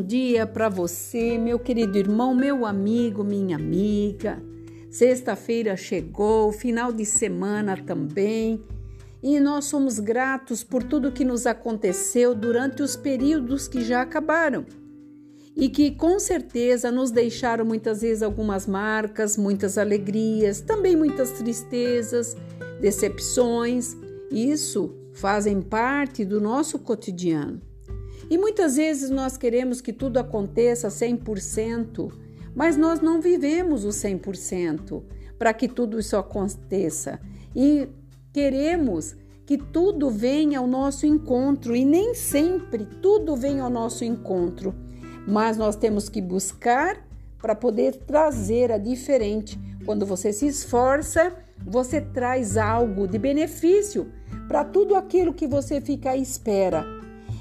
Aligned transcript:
bom 0.00 0.06
dia 0.06 0.46
para 0.46 0.70
você, 0.70 1.36
meu 1.36 1.58
querido 1.58 1.98
irmão, 1.98 2.34
meu 2.34 2.64
amigo, 2.64 3.22
minha 3.22 3.56
amiga. 3.56 4.42
Sexta-feira 4.90 5.76
chegou, 5.76 6.50
final 6.52 6.90
de 6.90 7.04
semana 7.04 7.76
também, 7.76 8.64
e 9.22 9.38
nós 9.38 9.66
somos 9.66 9.98
gratos 9.98 10.64
por 10.64 10.82
tudo 10.82 11.12
que 11.12 11.22
nos 11.22 11.46
aconteceu 11.46 12.34
durante 12.34 12.82
os 12.82 12.96
períodos 12.96 13.68
que 13.68 13.82
já 13.82 14.00
acabaram 14.00 14.64
e 15.54 15.68
que 15.68 15.90
com 15.90 16.18
certeza 16.18 16.90
nos 16.90 17.10
deixaram 17.10 17.66
muitas 17.66 18.00
vezes 18.00 18.22
algumas 18.22 18.66
marcas, 18.66 19.36
muitas 19.36 19.76
alegrias, 19.76 20.62
também 20.62 20.96
muitas 20.96 21.32
tristezas, 21.32 22.34
decepções. 22.80 23.94
Isso 24.30 24.94
fazem 25.12 25.60
parte 25.60 26.24
do 26.24 26.40
nosso 26.40 26.78
cotidiano. 26.78 27.69
E 28.30 28.38
muitas 28.38 28.76
vezes 28.76 29.10
nós 29.10 29.36
queremos 29.36 29.80
que 29.80 29.92
tudo 29.92 30.18
aconteça 30.18 30.86
100%, 30.86 32.12
mas 32.54 32.76
nós 32.76 33.00
não 33.00 33.20
vivemos 33.20 33.84
o 33.84 33.88
100% 33.88 35.02
para 35.36 35.52
que 35.52 35.66
tudo 35.66 35.98
isso 35.98 36.16
aconteça. 36.16 37.18
E 37.56 37.88
queremos 38.32 39.16
que 39.44 39.58
tudo 39.58 40.08
venha 40.08 40.60
ao 40.60 40.66
nosso 40.68 41.04
encontro 41.06 41.74
e 41.74 41.84
nem 41.84 42.14
sempre 42.14 42.84
tudo 43.02 43.34
vem 43.34 43.58
ao 43.58 43.68
nosso 43.68 44.04
encontro, 44.04 44.72
mas 45.26 45.56
nós 45.56 45.74
temos 45.74 46.08
que 46.08 46.22
buscar 46.22 47.04
para 47.42 47.56
poder 47.56 47.96
trazer 47.96 48.70
a 48.70 48.78
diferente. 48.78 49.58
Quando 49.84 50.06
você 50.06 50.32
se 50.32 50.46
esforça, 50.46 51.34
você 51.58 52.00
traz 52.00 52.56
algo 52.56 53.08
de 53.08 53.18
benefício 53.18 54.12
para 54.46 54.64
tudo 54.64 54.94
aquilo 54.94 55.34
que 55.34 55.48
você 55.48 55.80
fica 55.80 56.10
à 56.10 56.16
espera. 56.16 56.99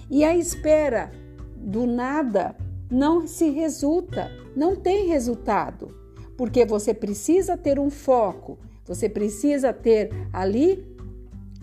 E 0.09 0.23
a 0.23 0.35
espera 0.35 1.11
do 1.55 1.85
nada 1.85 2.55
não 2.89 3.27
se 3.27 3.49
resulta, 3.49 4.31
não 4.55 4.75
tem 4.75 5.07
resultado, 5.07 5.95
porque 6.35 6.65
você 6.65 6.93
precisa 6.93 7.55
ter 7.55 7.79
um 7.79 7.89
foco, 7.89 8.57
você 8.85 9.07
precisa 9.07 9.71
ter 9.71 10.09
ali 10.33 10.83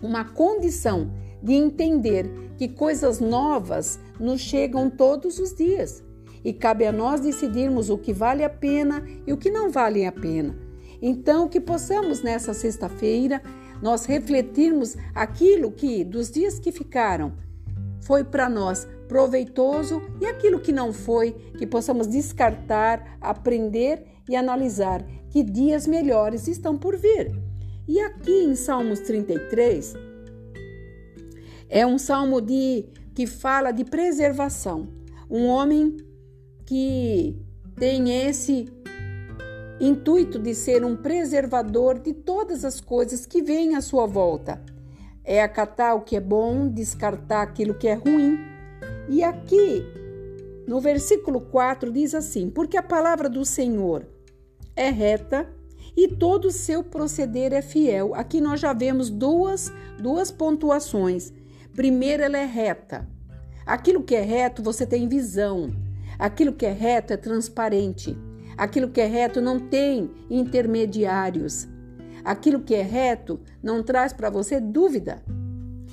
uma 0.01 0.23
condição 0.23 1.11
de 1.43 1.53
entender 1.53 2.29
que 2.57 2.67
coisas 2.67 3.19
novas 3.19 3.99
nos 4.19 4.39
chegam 4.39 4.89
todos 4.89 5.39
os 5.39 5.53
dias 5.53 6.03
e 6.43 6.53
cabe 6.53 6.85
a 6.85 6.91
nós 6.91 7.19
decidirmos 7.19 7.89
o 7.89 7.97
que 7.97 8.13
vale 8.13 8.43
a 8.43 8.49
pena 8.49 9.03
e 9.25 9.33
o 9.33 9.37
que 9.37 9.51
não 9.51 9.69
vale 9.69 10.05
a 10.05 10.11
pena. 10.11 10.57
Então, 11.01 11.47
que 11.47 11.59
possamos 11.59 12.23
nessa 12.23 12.53
sexta-feira 12.53 13.41
nós 13.81 14.05
refletirmos 14.05 14.95
aquilo 15.13 15.71
que 15.71 16.03
dos 16.03 16.31
dias 16.31 16.57
que 16.57 16.71
ficaram 16.71 17.33
foi 18.07 18.23
para 18.23 18.49
nós 18.49 18.87
proveitoso 19.09 20.01
e 20.21 20.25
aquilo 20.25 20.61
que 20.61 20.71
não 20.71 20.93
foi, 20.93 21.33
que 21.57 21.67
possamos 21.67 22.07
descartar, 22.07 23.17
aprender 23.19 24.05
e 24.29 24.35
analisar 24.35 25.05
que 25.29 25.43
dias 25.43 25.85
melhores 25.85 26.47
estão 26.47 26.77
por 26.77 26.95
vir. 26.95 27.37
E 27.85 27.99
aqui 27.99 28.43
em 28.43 28.55
Salmos 28.55 29.01
33 29.01 29.93
é 31.69 31.85
um 31.85 31.97
salmo 31.97 32.39
de 32.39 32.85
que 33.13 33.27
fala 33.27 33.71
de 33.71 33.83
preservação. 33.83 34.87
Um 35.29 35.47
homem 35.47 35.97
que 36.65 37.37
tem 37.75 38.25
esse 38.25 38.65
intuito 39.81 40.39
de 40.39 40.55
ser 40.55 40.85
um 40.85 40.95
preservador 40.95 41.99
de 41.99 42.13
todas 42.13 42.63
as 42.63 42.79
coisas 42.79 43.25
que 43.25 43.41
vêm 43.41 43.75
à 43.75 43.81
sua 43.81 44.05
volta 44.05 44.61
é 45.27 45.43
acatar 45.43 45.93
o 45.93 46.01
que 46.01 46.15
é 46.15 46.21
bom, 46.21 46.69
descartar 46.69 47.41
aquilo 47.41 47.73
que 47.73 47.89
é 47.89 47.93
ruim. 47.93 48.39
E 49.09 49.21
aqui, 49.21 49.83
no 50.65 50.79
versículo 50.79 51.41
4, 51.41 51.91
diz 51.91 52.15
assim: 52.15 52.49
Porque 52.49 52.77
a 52.77 52.81
palavra 52.81 53.29
do 53.29 53.43
Senhor 53.43 54.07
é 54.73 54.89
reta 54.89 55.47
e 55.97 56.07
todo 56.07 56.45
o 56.45 56.51
seu 56.51 56.81
proceder 56.81 57.51
é 57.51 57.61
fiel. 57.61 58.15
Aqui 58.15 58.39
nós 58.39 58.61
já 58.61 58.71
vemos 58.71 59.09
duas, 59.09 59.71
duas 59.99 60.31
pontuações. 60.31 61.33
Primeiro, 61.75 62.23
ela 62.23 62.37
é 62.37 62.45
reta. 62.45 63.05
Aquilo 63.65 64.01
que 64.01 64.15
é 64.15 64.21
reto, 64.21 64.63
você 64.63 64.85
tem 64.85 65.09
visão. 65.09 65.69
Aquilo 66.17 66.53
que 66.53 66.65
é 66.65 66.71
reto 66.71 67.11
é 67.11 67.17
transparente. 67.17 68.17
Aquilo 68.57 68.89
que 68.89 69.01
é 69.01 69.05
reto 69.05 69.41
não 69.41 69.59
tem 69.59 70.09
intermediários. 70.29 71.67
Aquilo 72.27 72.59
que 72.59 72.75
é 72.75 72.81
reto 72.81 73.39
não 73.63 73.81
traz 73.81 74.11
para 74.11 74.29
você 74.29 74.59
dúvida. 74.59 75.23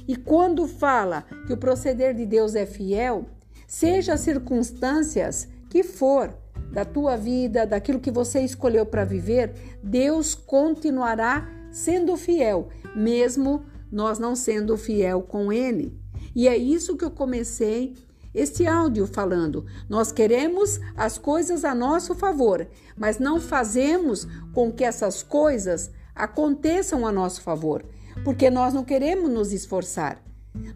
E 0.09 0.17
quando 0.17 0.67
fala 0.67 1.25
que 1.47 1.53
o 1.53 1.57
proceder 1.57 2.13
de 2.13 2.27
Deus 2.27 2.57
é 2.57 2.67
fiel, 2.67 3.27
seja 3.69 4.15
as 4.15 4.23
circunstâncias 4.23 5.47
que 5.71 5.85
for 5.85 6.37
da 6.73 6.85
tua 6.85 7.17
vida, 7.17 7.65
daquilo 7.65 8.01
que 8.01 8.11
você 8.11 8.41
escolheu 8.41 8.85
para 8.85 9.05
viver, 9.05 9.55
Deus 9.81 10.35
continuará 10.35 11.49
sendo 11.71 12.17
fiel, 12.17 12.69
mesmo 12.97 13.65
nós 13.93 14.19
não 14.19 14.35
sendo 14.35 14.77
fiel 14.77 15.23
com 15.23 15.53
Ele. 15.53 15.97
E 16.35 16.49
é 16.49 16.57
isso 16.57 16.97
que 16.97 17.05
eu 17.05 17.13
comecei 17.13 17.95
este 18.35 18.67
áudio 18.67 19.07
falando. 19.07 19.67
Nós 19.89 20.11
queremos 20.11 20.81
as 20.97 21.17
coisas 21.17 21.65
a 21.65 21.77
nosso 21.77 22.13
favor, 22.13 22.67
mas 22.97 23.21
não 23.21 23.39
fazemos 23.39 24.27
com 24.53 24.73
que 24.73 24.83
essas 24.83 25.23
coisas 25.23 25.93
aconteçam 26.15 27.07
a 27.07 27.13
nosso 27.13 27.43
favor, 27.43 27.85
porque 28.23 28.51
nós 28.51 28.73
não 28.73 28.85
queremos 28.85 29.31
nos 29.31 29.53
esforçar. 29.53 30.23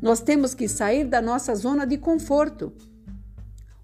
Nós 0.03 0.21
temos 0.21 0.55
que 0.55 0.67
sair 0.67 1.05
da 1.05 1.23
nossa 1.23 1.55
zona 1.55 1.87
de 1.87 1.97
conforto. 1.97 2.73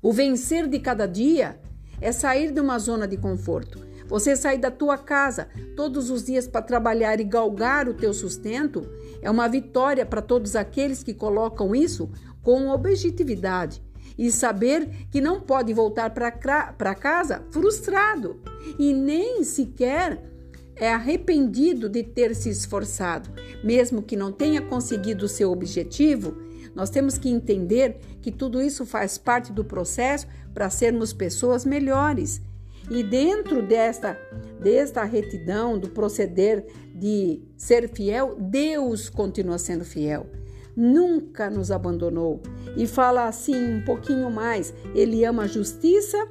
O 0.03 0.13
vencer 0.13 0.67
de 0.67 0.79
cada 0.81 1.07
dia 1.07 1.61
é 2.01 2.11
sair 2.11 2.51
de 2.51 2.61
uma 2.61 2.79
zona 2.79 3.07
de 3.07 3.17
conforto. 3.17 3.81
Você 4.07 4.37
sair 4.37 4.59
da 4.59 4.71
tua 4.71 4.99
casa 4.99 5.49
todos 5.77 6.11
os 6.11 6.25
dias 6.25 6.47
para 6.47 6.61
trabalhar 6.61 7.21
e 7.21 7.25
galgar 7.25 7.89
o 7.89 7.95
teu 7.95 8.13
sustento 8.13 8.87
é 9.23 9.31
uma 9.31 9.49
vitória 9.49 10.05
para 10.05 10.21
todos 10.21 10.55
aqueles 10.55 11.03
que 11.03 11.15
colocam 11.15 11.75
isso 11.75 12.11
com 12.43 12.69
objetividade 12.69 13.83
e 14.19 14.31
saber 14.31 15.07
que 15.11 15.21
não 15.21 15.41
pode 15.41 15.73
voltar 15.73 16.11
para 16.11 16.95
casa 16.95 17.43
frustrado 17.51 18.41
e 18.79 18.93
nem 18.93 19.43
sequer 19.43 20.23
é 20.77 20.93
arrependido 20.93 21.89
de 21.89 22.03
ter 22.03 22.35
se 22.35 22.49
esforçado, 22.49 23.31
mesmo 23.63 24.03
que 24.03 24.17
não 24.17 24.33
tenha 24.33 24.61
conseguido 24.61 25.27
o 25.27 25.29
seu 25.29 25.51
objetivo, 25.51 26.37
nós 26.75 26.91
temos 26.91 27.17
que 27.17 27.29
entender 27.29 27.99
que 28.21 28.33
tudo 28.33 28.61
isso 28.61 28.85
faz 28.85 29.17
parte 29.17 29.53
do 29.53 29.65
processo 29.65 30.27
para 30.53 30.69
sermos 30.69 31.13
pessoas 31.13 31.65
melhores. 31.65 32.43
E 32.91 33.03
dentro 33.03 33.67
desta, 33.67 34.19
desta 34.61 35.05
retidão, 35.05 35.79
do 35.79 35.89
proceder 35.89 36.67
de 36.95 37.41
ser 37.57 37.89
fiel, 37.89 38.37
Deus 38.39 39.09
continua 39.09 39.57
sendo 39.57 39.85
fiel. 39.85 40.27
Nunca 40.77 41.49
nos 41.49 41.71
abandonou. 41.71 42.43
E 42.77 42.87
fala 42.87 43.27
assim 43.27 43.77
um 43.77 43.85
pouquinho 43.85 44.31
mais: 44.31 44.75
Ele 44.95 45.25
ama 45.25 45.45
a 45.45 45.47
justiça 45.47 46.29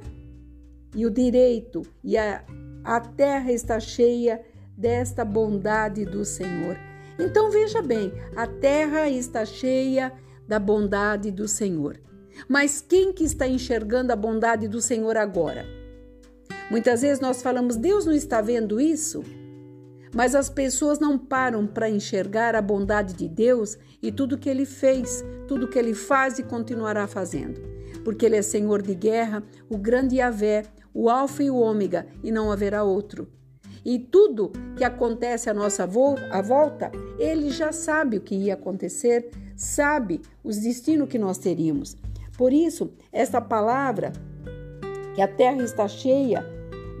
e 0.94 1.06
o 1.06 1.10
direito 1.10 1.82
e 2.04 2.16
a 2.16 2.44
a 2.84 3.00
terra 3.00 3.50
está 3.50 3.80
cheia 3.80 4.40
desta 4.76 5.24
bondade 5.24 6.04
do 6.04 6.24
Senhor. 6.24 6.76
Então 7.18 7.50
veja 7.50 7.80
bem, 7.80 8.12
a 8.36 8.46
terra 8.46 9.08
está 9.08 9.44
cheia 9.44 10.12
da 10.46 10.58
bondade 10.58 11.30
do 11.30 11.48
Senhor. 11.48 11.98
Mas 12.48 12.80
quem 12.80 13.12
que 13.12 13.24
está 13.24 13.46
enxergando 13.46 14.12
a 14.12 14.16
bondade 14.16 14.68
do 14.68 14.80
Senhor 14.82 15.16
agora? 15.16 15.64
Muitas 16.70 17.02
vezes 17.02 17.20
nós 17.20 17.40
falamos, 17.40 17.76
Deus 17.76 18.04
não 18.04 18.12
está 18.12 18.40
vendo 18.40 18.80
isso? 18.80 19.22
Mas 20.14 20.34
as 20.34 20.48
pessoas 20.48 20.98
não 20.98 21.18
param 21.18 21.66
para 21.66 21.90
enxergar 21.90 22.54
a 22.54 22.62
bondade 22.62 23.14
de 23.14 23.28
Deus 23.28 23.76
e 24.02 24.12
tudo 24.12 24.38
que 24.38 24.48
ele 24.48 24.64
fez, 24.64 25.24
tudo 25.48 25.68
que 25.68 25.78
ele 25.78 25.94
faz 25.94 26.38
e 26.38 26.42
continuará 26.42 27.06
fazendo. 27.06 27.60
Porque 28.04 28.26
ele 28.26 28.36
é 28.36 28.42
Senhor 28.42 28.82
de 28.82 28.94
guerra, 28.94 29.42
o 29.68 29.76
grande 29.76 30.16
Yahvé, 30.16 30.64
o 30.94 31.10
Alfa 31.10 31.42
e 31.42 31.50
o 31.50 31.56
Ômega, 31.56 32.06
e 32.22 32.30
não 32.30 32.52
haverá 32.52 32.84
outro. 32.84 33.28
E 33.84 33.98
tudo 33.98 34.52
que 34.76 34.84
acontece 34.84 35.50
à 35.50 35.54
nossa 35.54 35.86
volta, 35.86 36.90
ele 37.18 37.50
já 37.50 37.72
sabe 37.72 38.16
o 38.16 38.20
que 38.20 38.34
ia 38.34 38.54
acontecer, 38.54 39.30
sabe 39.56 40.22
os 40.42 40.58
destinos 40.58 41.08
que 41.08 41.18
nós 41.18 41.36
teríamos. 41.36 41.96
Por 42.38 42.52
isso, 42.52 42.92
esta 43.12 43.40
palavra, 43.40 44.12
que 45.14 45.20
a 45.20 45.28
terra 45.28 45.62
está 45.62 45.86
cheia 45.86 46.44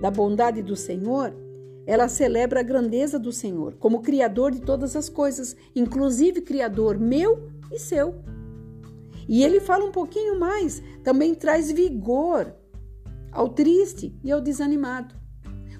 da 0.02 0.10
bondade 0.10 0.62
do 0.62 0.76
Senhor, 0.76 1.32
ela 1.86 2.08
celebra 2.08 2.60
a 2.60 2.62
grandeza 2.62 3.18
do 3.18 3.32
Senhor 3.32 3.74
como 3.78 4.02
Criador 4.02 4.50
de 4.50 4.60
todas 4.60 4.96
as 4.96 5.08
coisas, 5.08 5.56
inclusive 5.74 6.40
Criador 6.40 6.98
meu 6.98 7.48
e 7.72 7.78
seu. 7.78 8.14
E 9.26 9.42
ele 9.42 9.60
fala 9.60 9.84
um 9.84 9.92
pouquinho 9.92 10.38
mais, 10.38 10.82
também 11.02 11.34
traz 11.34 11.72
vigor 11.72 12.54
ao 13.34 13.48
triste 13.48 14.16
e 14.22 14.30
ao 14.30 14.40
desanimado. 14.40 15.14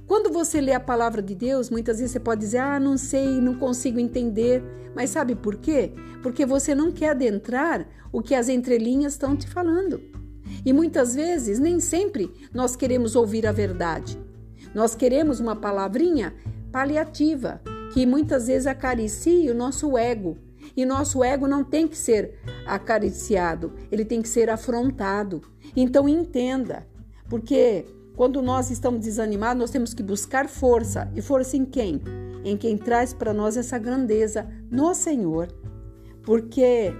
Quando 0.07 0.31
você 0.31 0.61
lê 0.61 0.73
a 0.73 0.81
palavra 0.81 1.23
de 1.23 1.35
Deus, 1.35 1.71
muitas 1.71 1.99
vezes 1.99 2.13
você 2.13 2.21
pode 2.21 2.41
dizer: 2.43 2.59
Ah, 2.59 2.79
não 2.79 2.99
sei, 2.99 3.41
não 3.41 3.55
consigo 3.55 3.99
entender. 3.99 4.63
Mas 4.95 5.11
sabe 5.11 5.35
por 5.35 5.57
quê? 5.57 5.93
Porque 6.23 6.45
você 6.45 6.75
não 6.75 6.93
quer 6.93 7.11
adentrar 7.11 7.87
o 8.13 8.21
que 8.21 8.35
as 8.35 8.49
entrelinhas 8.49 9.15
estão 9.15 9.35
te 9.35 9.49
falando. 9.49 10.01
E 10.65 10.73
muitas 10.73 11.15
vezes, 11.15 11.59
nem 11.59 11.81
sempre, 11.81 12.31
nós 12.53 12.77
queremos 12.77 13.17
ouvir 13.17 13.47
a 13.47 13.53
verdade. 13.53 14.19
Nós 14.75 14.95
queremos 14.95 15.41
uma 15.41 15.57
palavrinha 15.57 16.35
paliativa, 16.71 17.61
que 17.93 18.05
muitas 18.05 18.47
vezes 18.47 18.67
acaricie 18.67 19.51
o 19.51 19.55
nosso 19.55 19.97
ego. 19.97 20.37
E 20.77 20.85
nosso 20.85 21.23
ego 21.23 21.47
não 21.47 21.63
tem 21.63 21.87
que 21.87 21.97
ser 21.97 22.39
acariciado, 22.67 23.73
ele 23.91 24.05
tem 24.05 24.23
que 24.23 24.29
ser 24.29 24.51
afrontado. 24.51 25.43
Então 25.77 26.09
entenda, 26.09 26.87
porque 27.29 27.87
quando 28.17 28.41
nós 28.41 28.71
estamos 28.71 29.01
desanimados, 29.01 29.61
nós 29.61 29.71
temos 29.71 29.93
que 29.93 30.03
buscar 30.03 30.49
força. 30.49 31.11
E 31.15 31.23
força 31.23 31.57
em 31.57 31.65
quem? 31.65 32.01
Em 32.45 32.57
quem 32.57 32.79
traz 32.79 33.13
para 33.13 33.33
nós 33.33 33.57
essa 33.57 33.79
grandeza 33.79 34.47
no 34.71 34.95
Senhor. 34.95 35.49
Porque 36.23 36.93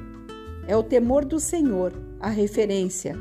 é 0.67 0.77
o 0.77 0.83
temor 0.83 1.25
do 1.25 1.39
Senhor 1.39 1.93
a 2.19 2.29
referência 2.29 3.17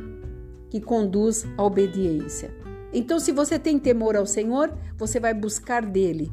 que 0.70 0.82
conduz 0.82 1.46
à 1.58 1.64
obediência. 1.64 2.52
Então, 2.92 3.20
se 3.20 3.32
você 3.32 3.60
tem 3.60 3.78
temor 3.78 4.16
ao 4.16 4.26
Senhor, 4.26 4.74
você 4.98 5.20
vai 5.20 5.34
buscar 5.34 5.86
dele. 5.86 6.32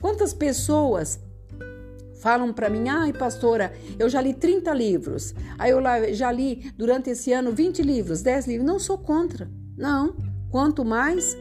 Quantas 0.00 0.34
pessoas 0.34 1.20
falam 2.20 2.52
para 2.52 2.68
mim: 2.68 2.88
ai, 2.88 3.12
pastora, 3.12 3.72
eu 3.98 4.08
já 4.08 4.20
li 4.20 4.34
30 4.34 4.72
livros, 4.74 5.34
aí 5.58 5.70
eu 5.70 5.80
já 6.12 6.30
li 6.30 6.70
durante 6.76 7.10
esse 7.10 7.32
ano 7.32 7.52
20 7.52 7.82
livros, 7.82 8.20
10 8.22 8.46
livros. 8.46 8.66
Não 8.66 8.78
sou 8.78 8.98
contra, 8.98 9.50
não. 9.78 10.16
Quanto 10.50 10.84
mais 10.84 11.36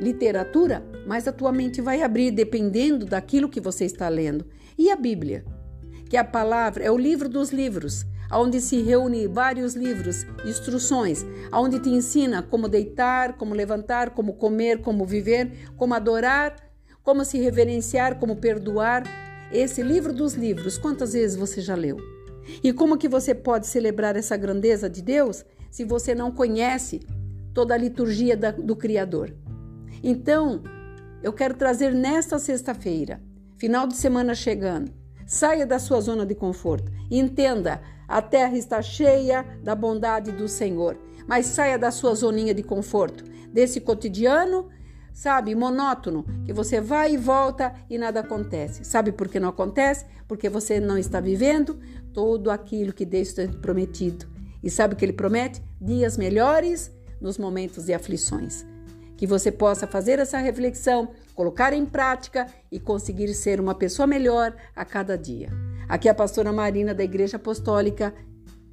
literatura, 0.00 0.84
mais 1.06 1.28
a 1.28 1.32
tua 1.32 1.52
mente 1.52 1.80
vai 1.80 2.02
abrir, 2.02 2.32
dependendo 2.32 3.06
daquilo 3.06 3.48
que 3.48 3.60
você 3.60 3.84
está 3.84 4.08
lendo. 4.08 4.44
E 4.76 4.90
a 4.90 4.96
Bíblia, 4.96 5.44
que 6.10 6.16
a 6.16 6.24
palavra, 6.24 6.84
é 6.84 6.90
o 6.90 6.98
livro 6.98 7.28
dos 7.28 7.50
livros, 7.50 8.04
onde 8.30 8.60
se 8.60 8.82
reúne 8.82 9.26
vários 9.28 9.74
livros, 9.74 10.26
instruções, 10.44 11.24
onde 11.52 11.78
te 11.78 11.88
ensina 11.88 12.42
como 12.42 12.68
deitar, 12.68 13.36
como 13.36 13.54
levantar, 13.54 14.10
como 14.10 14.34
comer, 14.34 14.80
como 14.82 15.06
viver, 15.06 15.70
como 15.76 15.94
adorar, 15.94 16.56
como 17.02 17.24
se 17.24 17.38
reverenciar, 17.38 18.18
como 18.18 18.36
perdoar. 18.36 19.04
Esse 19.52 19.80
livro 19.80 20.12
dos 20.12 20.34
livros, 20.34 20.76
quantas 20.76 21.12
vezes 21.12 21.36
você 21.36 21.60
já 21.60 21.76
leu? 21.76 21.98
E 22.62 22.72
como 22.72 22.98
que 22.98 23.08
você 23.08 23.34
pode 23.34 23.66
celebrar 23.68 24.16
essa 24.16 24.36
grandeza 24.36 24.90
de 24.90 25.02
Deus 25.02 25.44
se 25.70 25.84
você 25.84 26.14
não 26.14 26.32
conhece 26.32 27.00
toda 27.56 27.72
a 27.72 27.78
liturgia 27.78 28.36
da, 28.36 28.50
do 28.50 28.76
Criador. 28.76 29.34
Então, 30.04 30.62
eu 31.22 31.32
quero 31.32 31.54
trazer 31.54 31.94
nesta 31.94 32.38
sexta-feira, 32.38 33.18
final 33.56 33.86
de 33.86 33.96
semana 33.96 34.34
chegando, 34.34 34.92
saia 35.26 35.66
da 35.66 35.78
sua 35.78 36.02
zona 36.02 36.26
de 36.26 36.34
conforto. 36.34 36.92
Entenda, 37.10 37.80
a 38.06 38.20
terra 38.20 38.58
está 38.58 38.82
cheia 38.82 39.42
da 39.64 39.74
bondade 39.74 40.32
do 40.32 40.46
Senhor, 40.46 40.98
mas 41.26 41.46
saia 41.46 41.78
da 41.78 41.90
sua 41.90 42.14
zoninha 42.14 42.52
de 42.52 42.62
conforto, 42.62 43.24
desse 43.50 43.80
cotidiano, 43.80 44.68
sabe, 45.14 45.54
monótono, 45.54 46.26
que 46.44 46.52
você 46.52 46.78
vai 46.78 47.14
e 47.14 47.16
volta 47.16 47.72
e 47.88 47.96
nada 47.96 48.20
acontece. 48.20 48.84
Sabe 48.84 49.12
por 49.12 49.28
que 49.28 49.40
não 49.40 49.48
acontece? 49.48 50.04
Porque 50.28 50.50
você 50.50 50.78
não 50.78 50.98
está 50.98 51.20
vivendo 51.20 51.80
tudo 52.12 52.50
aquilo 52.50 52.92
que 52.92 53.06
Deus 53.06 53.32
tem 53.32 53.48
prometido. 53.48 54.26
E 54.62 54.68
sabe 54.68 54.92
o 54.92 54.96
que 54.96 55.06
ele 55.06 55.14
promete? 55.14 55.62
Dias 55.80 56.18
melhores 56.18 56.94
nos 57.20 57.38
momentos 57.38 57.86
de 57.86 57.94
aflições. 57.94 58.64
Que 59.16 59.26
você 59.26 59.50
possa 59.50 59.86
fazer 59.86 60.18
essa 60.18 60.38
reflexão, 60.38 61.10
colocar 61.34 61.72
em 61.72 61.86
prática 61.86 62.46
e 62.70 62.78
conseguir 62.78 63.32
ser 63.34 63.60
uma 63.60 63.74
pessoa 63.74 64.06
melhor 64.06 64.54
a 64.74 64.84
cada 64.84 65.16
dia. 65.16 65.50
Aqui 65.88 66.08
é 66.08 66.10
a 66.10 66.14
pastora 66.14 66.52
Marina 66.52 66.94
da 66.94 67.04
Igreja 67.04 67.36
Apostólica 67.36 68.14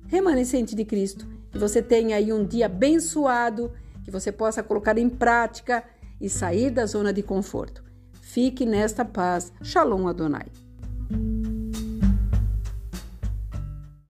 Remanescente 0.08 0.76
de 0.76 0.84
Cristo. 0.84 1.28
Que 1.52 1.58
você 1.58 1.82
tenha 1.82 2.18
aí 2.18 2.34
um 2.34 2.46
dia 2.46 2.66
abençoado, 2.66 3.72
que 4.04 4.12
você 4.12 4.32
possa 4.32 4.64
colocar 4.64 4.98
em 4.98 5.08
prática 5.08 5.84
e 6.20 6.30
sair 6.30 6.72
da 6.72 6.86
zona 6.86 7.14
de 7.14 7.22
conforto. 7.22 7.84
Fique 8.22 8.66
nesta 8.66 9.06
paz. 9.06 9.54
Shalom 9.62 10.08
Adonai. 10.08 10.63